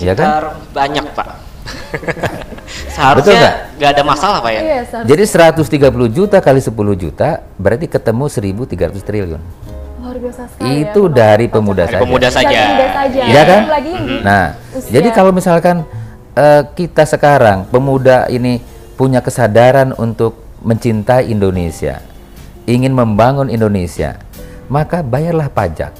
Iya 0.00 0.12
kan? 0.12 0.28
banyak 0.76 1.04
Pak. 1.16 1.28
Seharusnya 2.94 3.72
nggak 3.76 3.90
ada 3.96 4.02
masalah 4.04 4.38
Pak 4.44 4.52
ya? 4.52 4.60
Iya, 4.60 4.80
Jadi 5.04 5.22
130 5.24 6.16
juta 6.16 6.36
kali 6.44 6.60
10 6.60 6.72
juta 6.96 7.28
berarti 7.56 7.86
ketemu 7.88 8.24
1.300 8.28 9.00
triliun. 9.00 9.42
Luar 10.00 10.16
biasa 10.16 10.48
sekali 10.48 10.84
Itu 10.84 11.02
ya, 11.08 11.12
dari 11.12 11.46
pemuda 11.48 11.84
saja. 11.84 12.00
Pemuda 12.00 12.28
saja. 12.32 12.60
Iya 13.12 13.42
kan? 13.44 13.60
Lagi 13.68 13.92
hmm. 13.92 14.20
Nah, 14.24 14.44
usia. 14.72 14.92
jadi 14.92 15.08
kalau 15.12 15.32
misalkan 15.32 15.84
uh, 16.36 16.62
kita 16.72 17.04
sekarang 17.04 17.68
pemuda 17.68 18.28
ini 18.32 18.60
punya 18.96 19.20
kesadaran 19.20 19.92
untuk 19.96 20.36
mencintai 20.60 21.32
Indonesia, 21.32 22.04
ingin 22.68 22.92
membangun 22.92 23.48
Indonesia, 23.48 24.20
maka 24.70 25.00
bayarlah 25.00 25.48
pajak. 25.48 25.92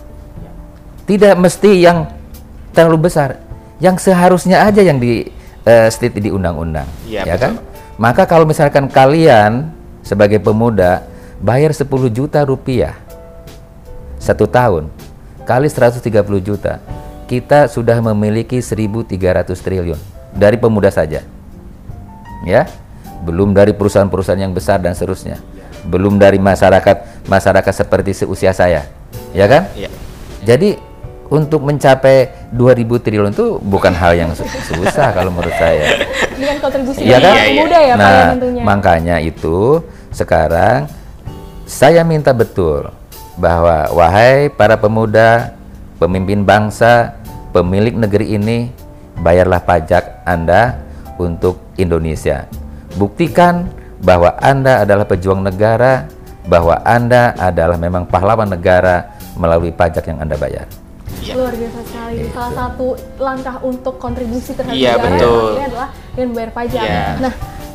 Tidak 1.08 1.34
mesti 1.34 1.82
yang 1.82 2.06
terlalu 2.70 3.10
besar, 3.10 3.42
yang 3.82 3.98
seharusnya 3.98 4.62
aja 4.62 4.78
yang 4.84 5.02
di 5.02 5.26
uh, 5.66 5.88
state 5.90 6.22
di 6.22 6.30
undang-undang, 6.30 6.86
ya, 7.10 7.26
ya 7.26 7.34
kan? 7.34 7.58
Maka 7.98 8.24
kalau 8.24 8.46
misalkan 8.46 8.86
kalian 8.86 9.74
sebagai 10.00 10.38
pemuda 10.40 11.04
bayar 11.42 11.74
10 11.74 11.84
juta 12.14 12.40
rupiah 12.46 12.96
satu 14.16 14.48
tahun 14.48 14.88
kali 15.44 15.66
130 15.66 16.06
juta, 16.40 16.78
kita 17.26 17.66
sudah 17.66 17.98
memiliki 17.98 18.62
1.300 18.62 19.50
triliun 19.58 19.98
dari 20.30 20.54
pemuda 20.54 20.94
saja, 20.94 21.26
ya, 22.46 22.62
belum 23.26 23.50
dari 23.50 23.74
perusahaan-perusahaan 23.74 24.40
yang 24.40 24.54
besar 24.54 24.78
dan 24.78 24.94
seterusnya 24.94 25.42
belum 25.86 26.20
dari 26.20 26.36
masyarakat 26.36 27.26
masyarakat 27.28 27.72
seperti 27.72 28.24
seusia 28.24 28.52
saya, 28.52 28.88
ya 29.32 29.46
kan? 29.46 29.68
Ya. 29.76 29.88
Jadi 30.44 30.90
untuk 31.30 31.62
mencapai 31.62 32.50
2000 32.50 33.04
triliun 33.06 33.30
itu 33.30 33.62
bukan 33.62 33.94
hal 33.94 34.18
yang 34.18 34.30
susah 34.66 35.14
kalau 35.14 35.30
menurut 35.30 35.54
saya. 35.54 36.02
Dengan 36.34 36.58
kontribusi 36.58 37.06
ya 37.06 37.22
kan? 37.22 37.34
ya, 37.38 37.44
muda 37.54 37.78
ya 37.78 37.94
nah, 37.94 38.04
Pak 38.04 38.24
tentunya. 38.34 38.62
makanya 38.66 39.16
itu 39.22 39.84
sekarang 40.10 40.90
saya 41.70 42.02
minta 42.02 42.34
betul 42.34 42.90
bahwa 43.38 43.86
wahai 43.94 44.50
para 44.50 44.74
pemuda, 44.74 45.54
pemimpin 46.02 46.42
bangsa, 46.42 47.14
pemilik 47.54 47.94
negeri 47.94 48.34
ini, 48.34 48.58
bayarlah 49.22 49.62
pajak 49.62 50.26
Anda 50.26 50.82
untuk 51.14 51.62
Indonesia. 51.78 52.50
Buktikan 52.98 53.70
bahwa 54.00 54.36
Anda 54.40 54.82
adalah 54.84 55.04
pejuang 55.04 55.44
negara, 55.44 56.08
bahwa 56.48 56.80
Anda 56.82 57.36
adalah 57.36 57.76
memang 57.76 58.08
pahlawan 58.08 58.48
negara 58.48 59.16
melalui 59.36 59.70
pajak 59.70 60.08
yang 60.08 60.18
Anda 60.24 60.40
bayar. 60.40 60.66
Ya. 61.20 61.36
Luar 61.36 61.52
biasa 61.52 61.78
sekali. 61.84 62.14
Gitu. 62.24 62.32
Salah 62.32 62.52
satu 62.56 62.86
langkah 63.20 63.56
untuk 63.60 64.00
kontribusi 64.00 64.56
terhadap 64.56 64.76
ya, 64.78 64.96
negara 64.96 65.14
betul. 65.20 65.52
adalah 65.60 65.88
dengan 66.16 66.30
bayar 66.32 66.50
pajak. 66.56 66.84
Ya. 66.84 67.04
Nah, 67.20 67.32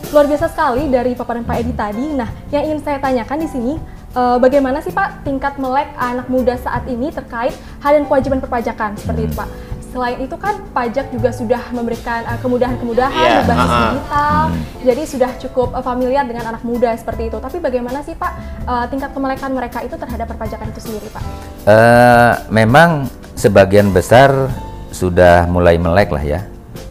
luar 0.10 0.26
biasa 0.26 0.46
sekali 0.50 0.84
dari 0.90 1.12
paparan 1.14 1.46
Pak 1.46 1.58
Edi 1.62 1.74
tadi. 1.78 2.06
Nah, 2.18 2.30
yang 2.50 2.64
ingin 2.66 2.80
saya 2.82 2.98
tanyakan 2.98 3.38
di 3.46 3.50
sini, 3.50 3.74
uh, 4.18 4.38
bagaimana 4.42 4.82
sih 4.82 4.90
Pak 4.90 5.28
tingkat 5.28 5.62
melek 5.62 5.94
anak 6.00 6.26
muda 6.32 6.58
saat 6.58 6.90
ini 6.90 7.14
terkait 7.14 7.54
hal 7.84 7.92
dan 8.02 8.04
kewajiban 8.10 8.42
perpajakan 8.42 8.98
seperti 8.98 9.22
hmm. 9.24 9.28
itu 9.30 9.36
Pak? 9.38 9.50
Selain 9.96 10.20
itu 10.20 10.36
kan 10.36 10.60
pajak 10.76 11.08
juga 11.08 11.32
sudah 11.32 11.72
memberikan 11.72 12.28
uh, 12.28 12.36
kemudahan-kemudahan 12.44 13.16
yeah. 13.16 13.40
berbasis 13.48 13.64
uh 13.64 13.72
-huh. 13.72 13.88
digital, 13.96 14.42
hmm. 14.52 14.64
jadi 14.84 15.02
sudah 15.08 15.32
cukup 15.40 15.70
uh, 15.72 15.80
familiar 15.80 16.28
dengan 16.28 16.52
anak 16.52 16.68
muda 16.68 16.92
seperti 17.00 17.32
itu. 17.32 17.40
Tapi 17.40 17.64
bagaimana 17.64 18.04
sih 18.04 18.12
Pak 18.12 18.32
uh, 18.68 18.86
tingkat 18.92 19.16
kemelekan 19.16 19.56
mereka 19.56 19.80
itu 19.88 19.96
terhadap 19.96 20.28
perpajakan 20.36 20.68
itu 20.68 20.84
sendiri 20.84 21.08
Pak? 21.16 21.24
Uh, 21.64 22.34
memang 22.52 23.08
sebagian 23.40 23.96
besar 23.96 24.52
sudah 24.92 25.48
mulai 25.48 25.80
melek 25.80 26.12
lah 26.12 26.24
ya, 26.28 26.40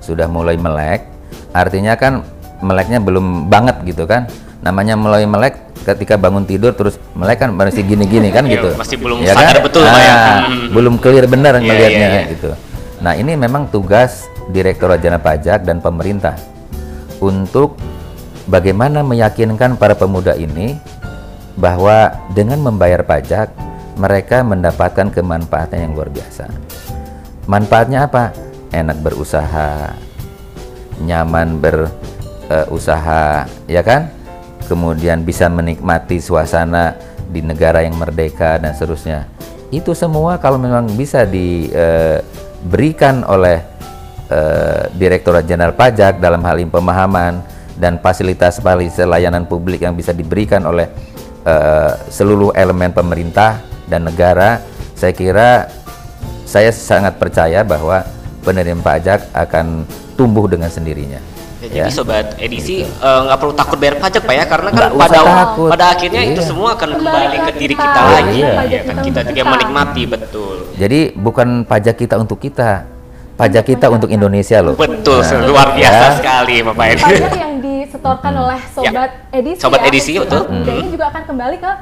sudah 0.00 0.24
mulai 0.24 0.56
melek. 0.56 1.04
Artinya 1.52 2.00
kan 2.00 2.24
meleknya 2.64 3.04
belum 3.04 3.52
banget 3.52 3.84
gitu 3.84 4.08
kan. 4.08 4.32
Namanya 4.64 4.96
mulai 4.96 5.28
melek 5.28 5.60
ketika 5.84 6.16
bangun 6.16 6.48
tidur 6.48 6.72
terus 6.72 6.96
melek 7.12 7.44
kan 7.44 7.52
masih 7.52 7.84
gini-gini 7.84 8.32
kan 8.32 8.44
iya, 8.48 8.56
gitu. 8.56 8.72
Masih 8.80 8.96
belum 8.96 9.20
ya 9.20 9.36
sadar 9.36 9.60
kan? 9.60 9.64
betul 9.68 9.84
nah, 9.84 10.00
ya. 10.00 10.16
Belum 10.72 10.96
clear 10.96 11.28
benar 11.28 11.60
yeah, 11.60 11.68
melihatnya 11.68 12.08
yeah, 12.08 12.16
yeah. 12.24 12.32
gitu. 12.32 12.52
Nah, 13.02 13.18
ini 13.18 13.34
memang 13.34 13.70
tugas 13.72 14.30
Direktorat 14.52 15.00
Jenderal 15.00 15.24
Pajak 15.24 15.64
dan 15.64 15.80
pemerintah 15.80 16.36
untuk 17.18 17.80
bagaimana 18.44 19.00
meyakinkan 19.00 19.80
para 19.80 19.96
pemuda 19.96 20.36
ini 20.36 20.76
bahwa 21.56 22.12
dengan 22.34 22.60
membayar 22.60 23.00
pajak 23.06 23.48
mereka 23.94 24.42
mendapatkan 24.42 25.08
kemanfaatan 25.08 25.78
yang 25.88 25.92
luar 25.94 26.10
biasa. 26.10 26.50
Manfaatnya 27.46 28.10
apa? 28.10 28.34
Enak 28.74 28.98
berusaha, 29.00 29.94
nyaman 30.98 31.62
berusaha, 31.62 33.46
ya 33.70 33.82
kan? 33.86 34.10
Kemudian 34.66 35.22
bisa 35.22 35.46
menikmati 35.46 36.18
suasana 36.18 36.96
di 37.30 37.38
negara 37.44 37.86
yang 37.86 37.94
merdeka 37.94 38.58
dan 38.58 38.74
seterusnya. 38.74 39.30
Itu 39.70 39.94
semua 39.94 40.42
kalau 40.42 40.58
memang 40.58 40.90
bisa 40.98 41.22
di 41.22 41.70
uh, 41.70 42.18
diberikan 42.64 43.20
oleh 43.28 43.60
uh, 44.32 44.88
Direktorat 44.96 45.44
Jenderal 45.44 45.76
Pajak 45.76 46.16
dalam 46.16 46.40
hal 46.48 46.56
ini 46.56 46.72
pemahaman 46.72 47.44
dan 47.76 48.00
fasilitas-fasilitas 48.00 49.04
layanan 49.04 49.44
publik 49.44 49.84
yang 49.84 49.92
bisa 49.92 50.16
diberikan 50.16 50.64
oleh 50.64 50.88
uh, 51.44 51.92
seluruh 52.08 52.56
elemen 52.56 52.88
pemerintah 52.96 53.60
dan 53.84 54.08
negara, 54.08 54.64
saya 54.96 55.12
kira 55.12 55.68
saya 56.48 56.72
sangat 56.72 57.20
percaya 57.20 57.60
bahwa 57.60 58.00
penerimaan 58.40 58.80
pajak 58.80 59.28
akan 59.36 59.84
tumbuh 60.16 60.48
dengan 60.48 60.72
sendirinya. 60.72 61.20
Ya, 61.64 61.88
jadi 61.88 61.88
ya. 61.88 61.96
sobat 61.96 62.26
edisi 62.36 62.84
gitu. 62.84 62.92
eh, 62.92 63.20
nggak 63.24 63.36
uh, 63.36 63.40
perlu 63.40 63.54
takut 63.56 63.78
bayar 63.80 63.96
pajak 63.96 64.22
pak 64.28 64.34
ya 64.36 64.44
karena 64.44 64.68
kan 64.68 64.84
pada 64.92 65.18
pada 65.56 65.84
akhirnya 65.96 66.20
iya. 66.20 66.32
itu 66.36 66.40
semua 66.44 66.76
akan 66.76 66.88
kembali 67.00 67.36
ke 67.40 67.52
diri 67.56 67.74
kita, 67.74 68.00
lagi 68.04 68.40
iya. 68.44 68.52
ya 68.68 68.80
kan 68.84 68.96
kita 69.00 69.20
juga 69.32 69.42
menikmati 69.48 70.02
betul. 70.04 70.56
Jadi 70.76 71.00
bukan 71.16 71.48
pajak 71.64 71.96
kita 71.96 72.14
untuk 72.20 72.36
kita, 72.36 72.84
pajak 73.40 73.64
kita 73.64 73.86
untuk 73.88 74.12
Indonesia 74.12 74.60
loh. 74.60 74.76
Betul, 74.76 75.24
nah, 75.24 75.40
luar 75.48 75.68
biasa 75.72 76.04
ya. 76.04 76.16
sekali 76.20 76.56
Bapak 76.60 76.84
Edi. 76.92 77.00
Pajak 77.00 77.32
yang 77.32 77.54
disetorkan 77.64 78.32
hmm. 78.36 78.42
oleh 78.44 78.60
sobat 78.68 79.10
ya. 79.10 79.38
edisi, 79.40 79.60
sobat 79.64 79.80
ya, 79.80 79.88
edisi 79.88 80.12
betul. 80.20 80.42
Hmm. 80.44 80.68
ini 80.68 80.88
juga 80.92 81.04
akan 81.08 81.22
kembali 81.24 81.56
ke 81.64 81.72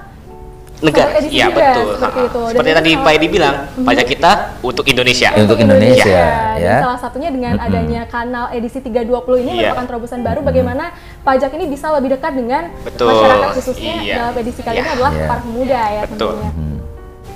negara. 0.82 1.10
Iya 1.22 1.46
betul. 1.48 1.86
Seperti, 1.96 2.20
itu. 2.26 2.42
seperti 2.52 2.70
tadi 2.74 2.90
Pak 2.98 3.12
Edi 3.14 3.26
bilang, 3.30 3.54
mhm. 3.70 3.86
pajak 3.86 4.06
kita 4.10 4.32
untuk 4.60 4.84
Indonesia. 4.90 5.28
Untuk 5.38 5.58
Indonesia. 5.62 6.04
ya. 6.04 6.58
ya. 6.58 6.76
salah 6.82 6.98
satunya 6.98 7.30
dengan 7.30 7.56
mm 7.56 7.62
-hmm. 7.62 7.66
adanya 7.70 8.02
kanal 8.10 8.50
edisi 8.50 8.82
320 8.82 9.46
ini 9.46 9.62
yeah. 9.62 9.72
merupakan 9.72 9.86
terobosan 9.88 10.20
baru 10.26 10.40
bagaimana 10.42 10.84
pajak 11.22 11.50
ini 11.54 11.64
bisa 11.70 11.94
lebih 11.94 12.18
dekat 12.18 12.32
dengan 12.34 12.62
betul. 12.82 13.14
masyarakat 13.14 13.50
khususnya 13.54 13.94
iya. 14.02 14.14
dalam 14.18 14.34
edisi 14.42 14.60
kali 14.60 14.76
yeah. 14.78 14.84
ini 14.84 14.90
adalah 14.98 15.12
yeah. 15.14 15.28
para 15.30 15.40
pemuda 15.40 15.80
ya 15.80 16.02
betul. 16.04 16.32
tentunya. 16.34 16.50
Hmm. 16.52 16.78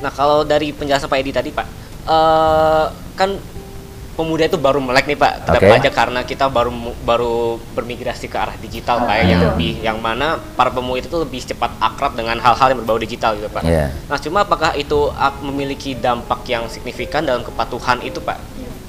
Nah 0.03 0.13
kalau 0.13 0.39
dari 0.43 0.69
penjelasan 0.75 1.09
Pak 1.09 1.19
Edi 1.23 1.33
tadi 1.33 1.51
Pak, 1.55 1.67
uh, 2.11 2.85
kan 3.17 3.31
pemuda 4.17 4.49
itu 4.49 4.57
baru 4.57 4.81
melek 4.81 5.05
nih 5.07 5.19
Pak 5.21 5.33
kita 5.45 5.59
okay. 5.61 5.71
pajak 5.77 5.93
karena 5.93 6.21
kita 6.25 6.49
baru 6.49 6.73
baru 7.05 7.61
bermigrasi 7.77 8.33
ke 8.33 8.37
arah 8.41 8.57
digital 8.57 9.05
Pak 9.05 9.15
ya, 9.21 9.25
yang 9.29 9.41
lebih 9.53 9.73
yang 9.85 9.99
mana 10.01 10.41
para 10.57 10.73
pemuda 10.73 11.05
itu 11.05 11.19
lebih 11.21 11.45
cepat 11.45 11.77
akrab 11.77 12.17
dengan 12.17 12.41
hal-hal 12.41 12.73
yang 12.73 12.81
berbau 12.83 12.97
digital 12.97 13.37
gitu 13.37 13.53
Pak. 13.53 13.63
Yeah. 13.63 13.93
Nah 14.09 14.19
cuma 14.19 14.49
apakah 14.49 14.73
itu 14.75 15.13
memiliki 15.45 15.93
dampak 15.95 16.49
yang 16.49 16.67
signifikan 16.73 17.29
dalam 17.29 17.45
kepatuhan 17.45 18.01
itu 18.01 18.19
Pak 18.25 18.41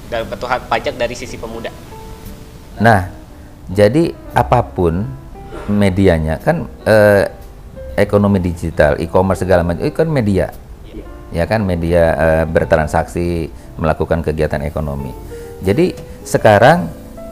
dalam 0.08 0.24
kepatuhan 0.26 0.64
pajak 0.64 0.96
dari 0.96 1.12
sisi 1.12 1.36
pemuda? 1.36 1.68
Nah 2.80 3.12
jadi 3.68 4.16
apa 4.32 4.64
pun 4.64 5.04
medianya 5.68 6.40
kan 6.40 6.64
eh, 6.88 7.28
ekonomi 7.98 8.38
digital, 8.40 8.96
e-commerce 9.02 9.42
segala 9.42 9.66
macam 9.66 9.82
itu 9.82 9.92
kan 9.92 10.08
media, 10.08 10.54
ya 11.32 11.44
kan 11.44 11.64
media 11.64 12.14
eh, 12.16 12.44
bertransaksi 12.48 13.48
melakukan 13.76 14.24
kegiatan 14.24 14.62
ekonomi. 14.64 15.12
Jadi 15.62 15.92
sekarang 16.24 16.88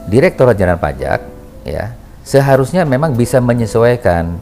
Direktorat 0.07 0.55
Jenderal 0.55 0.79
Pajak 0.79 1.19
ya 1.67 1.91
seharusnya 2.23 2.87
memang 2.87 3.15
bisa 3.15 3.43
menyesuaikan 3.43 4.39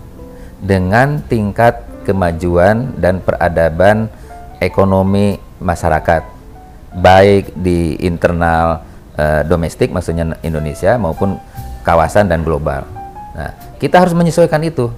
dengan 0.62 1.22
tingkat 1.26 1.82
kemajuan 2.06 2.94
dan 3.02 3.18
peradaban 3.22 4.10
ekonomi 4.62 5.42
masyarakat 5.58 6.22
baik 6.96 7.52
di 7.58 7.98
internal 8.06 8.86
uh, 9.18 9.42
domestik 9.44 9.92
maksudnya 9.92 10.38
Indonesia 10.46 10.96
maupun 10.96 11.36
kawasan 11.82 12.30
dan 12.30 12.46
global. 12.46 12.88
Nah, 13.36 13.52
kita 13.82 14.00
harus 14.00 14.16
menyesuaikan 14.16 14.64
itu. 14.64 14.90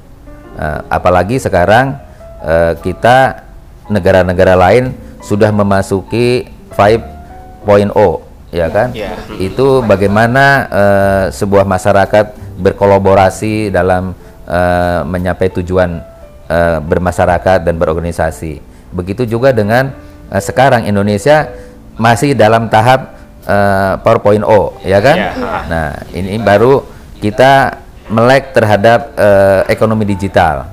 Uh, 0.57 0.81
apalagi 0.89 1.37
sekarang 1.41 1.97
uh, 2.43 2.73
kita 2.81 3.46
negara-negara 3.87 4.55
lain 4.55 4.95
sudah 5.23 5.51
memasuki 5.51 6.47
5.0 6.75 8.27
ya 8.51 8.67
kan? 8.71 8.95
Yeah. 8.95 9.15
Itu 9.39 9.83
bagaimana 9.83 10.45
uh, 10.71 11.25
sebuah 11.31 11.67
masyarakat 11.67 12.35
berkolaborasi 12.57 13.69
dalam 13.69 14.15
uh, 14.47 15.01
mencapai 15.03 15.51
tujuan 15.61 16.01
uh, 16.47 16.79
bermasyarakat 16.81 17.63
dan 17.63 17.75
berorganisasi. 17.75 18.63
Begitu 18.95 19.27
juga 19.27 19.51
dengan 19.51 19.91
uh, 20.31 20.41
sekarang 20.41 20.87
Indonesia 20.87 21.51
masih 21.99 22.37
dalam 22.37 22.69
tahap 22.71 23.17
uh, 23.45 23.99
PowerPoint 24.01 24.45
O, 24.47 24.77
ya 24.85 25.03
kan? 25.03 25.17
Yeah. 25.17 25.33
Nah, 25.67 25.89
ini 26.13 26.39
baru 26.39 26.85
kita 27.19 27.83
melek 28.07 28.55
terhadap 28.55 29.11
uh, 29.19 29.61
ekonomi 29.67 30.07
digital. 30.07 30.69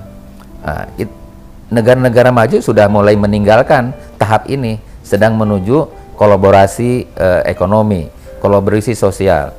Nah, 0.65 0.87
negara-negara 1.75 2.31
maju 2.31 2.63
sudah 2.63 2.87
mulai 2.87 3.19
meninggalkan 3.19 3.91
tahap 4.17 4.47
ini, 4.47 4.79
sedang 5.03 5.35
menuju 5.35 5.91
kolaborasi 6.15 7.11
uh, 7.19 7.43
ekonomi, 7.45 8.07
kolaborasi 8.39 8.95
sosial. 8.95 9.51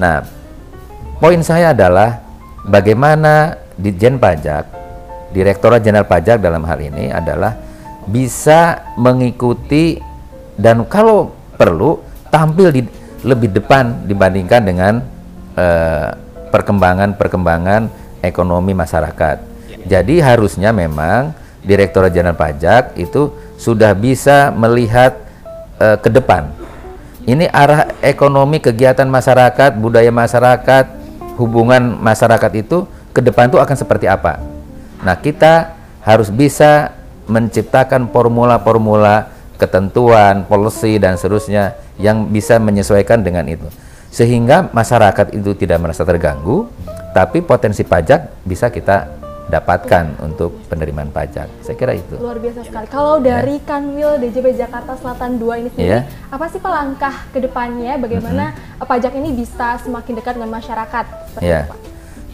Nah, 0.00 0.24
poin 1.20 1.38
saya 1.44 1.76
adalah 1.76 2.24
bagaimana 2.64 3.60
Ditjen 3.76 4.16
Pajak, 4.16 4.64
Direktorat 5.30 5.84
Jenderal 5.84 6.08
Pajak 6.08 6.40
dalam 6.40 6.64
hal 6.64 6.80
ini 6.80 7.12
adalah 7.12 7.54
bisa 8.08 8.88
mengikuti 8.96 10.00
dan 10.56 10.82
kalau 10.88 11.30
perlu 11.54 12.00
tampil 12.32 12.72
di 12.72 12.82
lebih 13.22 13.52
depan 13.52 14.08
dibandingkan 14.08 14.62
dengan 14.64 14.94
uh, 15.58 16.08
perkembangan-perkembangan 16.48 17.90
ekonomi 18.24 18.72
masyarakat. 18.74 19.36
Jadi 19.86 20.18
harusnya 20.22 20.74
memang 20.74 21.34
Direktorat 21.64 22.14
Jenderal 22.14 22.38
Pajak 22.38 22.94
itu 22.94 23.34
sudah 23.58 23.92
bisa 23.92 24.54
melihat 24.54 25.18
uh, 25.82 25.98
ke 25.98 26.08
depan. 26.08 26.54
Ini 27.28 27.50
arah 27.52 27.92
ekonomi 28.00 28.56
kegiatan 28.56 29.04
masyarakat, 29.04 29.76
budaya 29.76 30.08
masyarakat, 30.08 30.84
hubungan 31.36 31.98
masyarakat 32.00 32.52
itu 32.56 32.88
ke 33.12 33.20
depan 33.20 33.52
itu 33.52 33.60
akan 33.60 33.76
seperti 33.76 34.08
apa. 34.08 34.40
Nah, 35.04 35.18
kita 35.18 35.76
harus 36.00 36.32
bisa 36.32 36.96
menciptakan 37.28 38.08
formula-formula 38.08 39.28
ketentuan, 39.60 40.46
policy 40.48 40.96
dan 40.96 41.20
seterusnya 41.20 41.76
yang 42.00 42.30
bisa 42.30 42.56
menyesuaikan 42.56 43.20
dengan 43.20 43.44
itu. 43.44 43.66
Sehingga 44.08 44.72
masyarakat 44.72 45.36
itu 45.36 45.52
tidak 45.52 45.84
merasa 45.84 46.06
terganggu, 46.06 46.70
tapi 47.12 47.44
potensi 47.44 47.84
pajak 47.84 48.46
bisa 48.46 48.72
kita 48.72 49.17
dapatkan 49.48 50.20
untuk 50.20 50.60
penerimaan 50.68 51.08
pajak. 51.08 51.48
Saya 51.64 51.76
kira 51.76 51.96
itu. 51.96 52.20
Luar 52.20 52.36
biasa 52.36 52.68
sekali. 52.68 52.84
Kalau 52.92 53.16
dari 53.18 53.56
ya. 53.56 53.64
Kanwil 53.64 54.20
DJP 54.20 54.60
Jakarta 54.60 54.92
Selatan 55.00 55.40
2 55.40 55.60
ini 55.64 55.68
sendiri, 55.72 55.88
ya. 55.88 56.00
apa 56.28 56.44
sih 56.52 56.60
Pak 56.60 56.72
langkah 56.72 57.14
ke 57.32 57.40
depannya 57.40 57.96
bagaimana 57.96 58.52
mm-hmm. 58.52 58.84
pajak 58.84 59.12
ini 59.16 59.32
bisa 59.32 59.80
semakin 59.80 60.12
dekat 60.20 60.36
dengan 60.36 60.52
masyarakat? 60.52 61.04
Ya. 61.40 61.64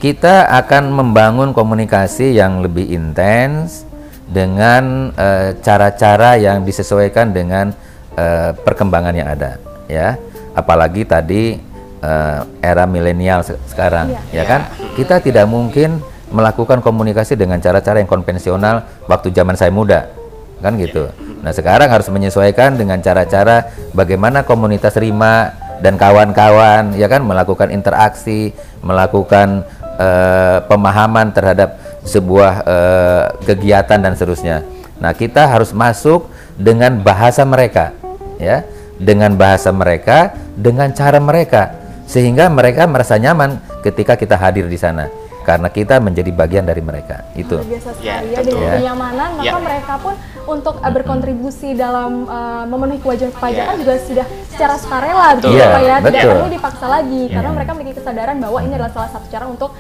Kita 0.02 0.50
akan 0.50 0.90
membangun 0.90 1.54
komunikasi 1.54 2.34
yang 2.34 2.60
lebih 2.60 2.90
intens 2.90 3.86
dengan 4.26 5.14
uh, 5.14 5.54
cara-cara 5.62 6.34
yang 6.34 6.66
disesuaikan 6.66 7.30
dengan 7.30 7.70
uh, 8.18 8.50
perkembangan 8.58 9.14
yang 9.14 9.30
ada, 9.30 9.56
ya. 9.86 10.18
Apalagi 10.52 11.06
tadi 11.06 11.56
uh, 12.02 12.42
era 12.58 12.84
milenial 12.90 13.46
sekarang, 13.70 14.12
ya, 14.34 14.42
ya 14.42 14.44
kan? 14.44 14.60
Kita 14.98 15.22
tidak 15.22 15.46
mungkin 15.46 16.02
melakukan 16.34 16.82
komunikasi 16.82 17.38
dengan 17.38 17.62
cara-cara 17.62 18.02
yang 18.02 18.10
konvensional 18.10 18.82
waktu 19.06 19.30
zaman 19.30 19.54
saya 19.54 19.70
muda. 19.70 20.10
Kan 20.58 20.74
gitu. 20.82 21.06
Nah 21.46 21.54
sekarang 21.54 21.86
harus 21.86 22.10
menyesuaikan 22.10 22.74
dengan 22.74 22.98
cara-cara 22.98 23.70
bagaimana 23.94 24.42
komunitas 24.42 24.98
Rima 24.98 25.54
dan 25.78 25.94
kawan-kawan 25.94 26.98
ya 26.98 27.06
kan 27.06 27.22
melakukan 27.22 27.70
interaksi 27.70 28.50
melakukan 28.82 29.62
uh, 30.00 30.64
pemahaman 30.66 31.30
terhadap 31.30 31.78
sebuah 32.02 32.52
uh, 32.66 33.24
kegiatan 33.46 34.02
dan 34.02 34.12
seterusnya. 34.18 34.66
Nah 34.98 35.14
kita 35.14 35.46
harus 35.46 35.70
masuk 35.70 36.26
dengan 36.58 36.98
bahasa 36.98 37.46
mereka 37.46 37.94
ya. 38.42 38.66
Dengan 38.94 39.34
bahasa 39.34 39.74
mereka 39.74 40.32
dengan 40.54 40.94
cara 40.94 41.18
mereka 41.18 41.74
sehingga 42.06 42.46
mereka 42.46 42.86
merasa 42.86 43.18
nyaman 43.18 43.58
ketika 43.82 44.14
kita 44.14 44.38
hadir 44.38 44.70
di 44.70 44.78
sana 44.78 45.10
karena 45.44 45.68
kita 45.68 46.00
menjadi 46.00 46.30
bagian 46.32 46.64
dari 46.64 46.80
mereka 46.80 47.28
itu 47.36 47.60
biasa 47.60 47.92
sekali 48.00 48.32
ya, 48.32 48.40
ya 48.40 48.40
dengan 48.40 48.64
ya. 48.64 48.72
kenyamanan 48.80 49.28
maka 49.36 49.46
ya. 49.46 49.60
mereka 49.60 49.94
pun 50.00 50.14
untuk 50.48 50.74
uh, 50.80 50.90
berkontribusi 50.90 51.76
dalam 51.76 52.24
uh, 52.24 52.64
memenuhi 52.64 52.98
kewajiban 53.04 53.30
perpajakan 53.36 53.76
ya. 53.76 53.80
juga 53.84 53.92
sudah 54.00 54.26
secara 54.48 54.74
sukarela 54.80 55.28
gitu 55.36 55.52
ya, 55.52 55.68
ya 55.84 55.96
tidak 56.00 56.22
perlu 56.32 56.48
dipaksa 56.48 56.86
lagi 56.88 57.22
ya. 57.28 57.34
karena 57.38 57.50
mereka 57.52 57.70
memiliki 57.76 57.94
kesadaran 58.00 58.36
bahwa 58.40 58.58
ini 58.64 58.72
adalah 58.74 58.92
salah 58.96 59.10
satu 59.12 59.26
cara 59.28 59.44
untuk 59.44 59.70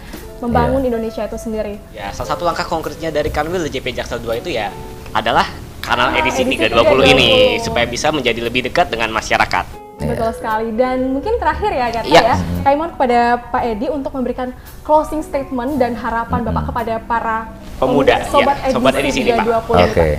membangun 0.44 0.80
ya. 0.84 0.86
Indonesia 0.92 1.22
itu 1.24 1.38
sendiri 1.40 1.74
ya 1.96 2.12
salah 2.12 2.36
satu 2.36 2.44
langkah 2.44 2.68
konkretnya 2.68 3.08
dari 3.08 3.32
Kanwil 3.32 3.64
JP 3.72 3.96
Jaksel 3.96 4.20
2 4.20 4.44
itu 4.44 4.52
ya 4.52 4.68
adalah 5.16 5.48
kanal 5.80 6.12
edisi, 6.12 6.44
edisi 6.44 6.68
320 6.68 7.12
ini 7.16 7.28
supaya 7.60 7.88
bisa 7.88 8.12
menjadi 8.12 8.40
lebih 8.44 8.68
dekat 8.68 8.92
dengan 8.92 9.08
masyarakat 9.12 9.83
Betul 9.98 10.30
yeah. 10.30 10.34
sekali. 10.34 10.68
Dan 10.74 11.14
mungkin 11.14 11.38
terakhir 11.38 11.70
ya 11.70 11.86
Gata 11.90 12.08
yeah. 12.10 12.24
ya, 12.34 12.36
Kaimon 12.66 12.90
kepada 12.94 13.18
Pak 13.50 13.62
Edi 13.62 13.86
untuk 13.90 14.10
memberikan 14.14 14.50
closing 14.82 15.22
statement 15.22 15.78
dan 15.78 15.94
harapan 15.94 16.42
hmm. 16.42 16.48
Bapak 16.50 16.64
kepada 16.70 16.94
para 17.06 17.36
pemuda, 17.78 18.14
sobat, 18.28 18.56
edisi 18.64 18.74
sobat 18.74 18.94
edisi 18.98 19.20
320. 19.22 19.44
Oke. 19.44 19.78
Okay. 19.90 20.12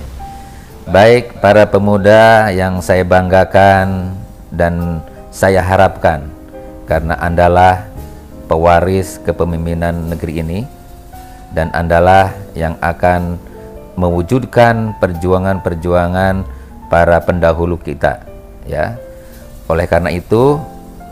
Baik 0.86 1.24
para 1.42 1.66
pemuda 1.66 2.46
yang 2.54 2.78
saya 2.78 3.02
banggakan 3.02 4.14
dan 4.54 5.02
saya 5.34 5.58
harapkan 5.58 6.30
karena 6.86 7.18
Andalah 7.18 7.90
pewaris 8.46 9.18
kepemimpinan 9.26 10.14
negeri 10.14 10.40
ini 10.40 10.60
dan 11.50 11.74
Andalah 11.74 12.30
yang 12.54 12.78
akan 12.78 13.34
mewujudkan 13.98 14.94
perjuangan-perjuangan 15.02 16.46
para 16.86 17.18
pendahulu 17.18 17.74
kita 17.82 18.22
ya 18.62 18.94
oleh 19.66 19.86
karena 19.90 20.14
itu, 20.14 20.58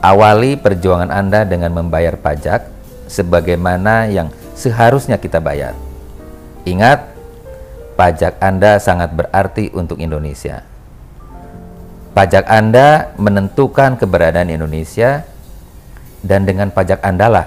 awali 0.03 0.55
perjuangan 0.55 1.11
Anda 1.11 1.43
dengan 1.43 1.75
membayar 1.75 2.15
pajak 2.15 2.67
sebagaimana 3.11 4.07
yang 4.11 4.31
seharusnya 4.55 5.19
kita 5.19 5.43
bayar. 5.43 5.75
Ingat, 6.65 7.05
pajak 7.99 8.39
Anda 8.39 8.79
sangat 8.79 9.13
berarti 9.13 9.75
untuk 9.75 9.99
Indonesia. 9.99 10.63
Pajak 12.15 12.47
Anda 12.47 13.11
menentukan 13.19 13.99
keberadaan 13.99 14.49
Indonesia 14.55 15.27
dan 16.23 16.47
dengan 16.47 16.71
pajak 16.71 17.03
Anda 17.03 17.27
lah 17.27 17.47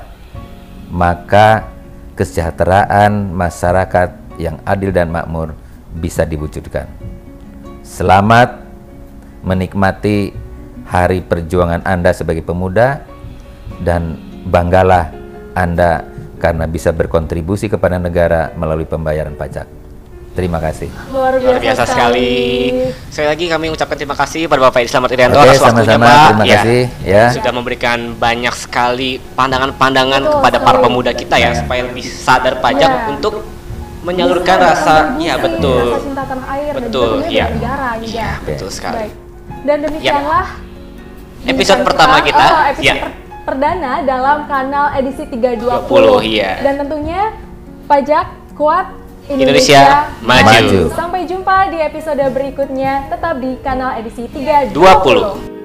maka 0.92 1.68
kesejahteraan 2.16 3.36
masyarakat 3.36 4.40
yang 4.40 4.58
adil 4.64 4.96
dan 4.96 5.12
makmur 5.12 5.54
bisa 5.98 6.24
diwujudkan. 6.24 6.88
Selamat 7.84 8.64
menikmati 9.44 10.47
hari 10.88 11.20
perjuangan 11.22 11.84
Anda 11.84 12.16
sebagai 12.16 12.42
pemuda 12.42 13.04
dan 13.84 14.16
banggalah 14.48 15.12
Anda 15.54 16.08
karena 16.40 16.66
bisa 16.70 16.94
berkontribusi 16.96 17.68
kepada 17.68 18.00
negara 18.00 18.54
melalui 18.56 18.88
pembayaran 18.88 19.36
pajak. 19.36 19.68
Terima 20.38 20.62
kasih. 20.62 20.94
Luar 21.10 21.34
biasa, 21.34 21.50
Luar 21.50 21.58
biasa 21.58 21.84
sekali. 21.90 22.30
sekali. 22.70 23.10
Sekali 23.10 23.28
lagi 23.34 23.46
kami 23.50 23.66
ucapkan 23.74 23.98
terima 23.98 24.14
kasih 24.14 24.46
pada 24.46 24.70
Bapak 24.70 24.86
Selamat 24.86 25.10
Irianto 25.18 25.42
atas 25.42 25.58
waktunya 25.66 25.98
Pak. 25.98 26.14
Terima 26.30 26.46
ya, 26.46 26.62
kasih 26.62 26.82
ya. 27.02 27.24
Sudah 27.34 27.52
memberikan 27.58 28.00
banyak 28.14 28.54
sekali 28.54 29.18
pandangan-pandangan 29.34 30.22
kepada 30.38 30.58
para 30.62 30.78
pemuda 30.78 31.12
kita 31.18 31.42
ya, 31.42 31.58
ya 31.58 31.66
supaya 31.66 31.90
lebih 31.90 32.06
sadar 32.06 32.62
pajak 32.62 32.86
ya. 32.86 33.04
untuk 33.18 33.50
menyalurkan 34.06 34.62
rasa 34.62 35.18
ya 35.18 35.42
betul. 35.42 35.98
Rasa 35.98 36.06
cinta 36.06 36.24
tanah 36.30 36.48
air 36.54 36.74
betul, 36.86 37.10
dan 37.26 37.34
ya. 37.34 37.46
negara 37.50 37.90
juga. 37.98 38.14
Ya, 38.14 38.32
betul 38.46 38.70
sekali. 38.70 39.10
Baik. 39.10 39.14
Dan 39.66 39.78
demikianlah 39.90 40.46
episode 41.46 41.82
pertama 41.86 42.18
kita. 42.26 42.46
Oh, 42.48 42.64
episode 42.72 42.88
ya. 42.88 42.96
per 42.98 43.12
perdana 43.48 44.04
dalam 44.04 44.44
kanal 44.50 44.92
edisi 45.00 45.24
320. 45.24 45.88
20, 45.88 46.36
iya. 46.36 46.60
Dan 46.60 46.84
tentunya 46.84 47.32
pajak 47.88 48.28
kuat 48.60 48.92
Indonesia, 49.28 50.08
Indonesia 50.08 50.24
maju. 50.24 50.48
Maju. 50.48 50.82
Sampai 50.96 51.22
jumpa 51.28 51.72
di 51.72 51.78
episode 51.80 52.24
berikutnya 52.32 53.08
tetap 53.12 53.40
di 53.40 53.56
kanal 53.64 53.96
edisi 54.00 54.28
320. 54.32 54.76
20. 54.76 55.58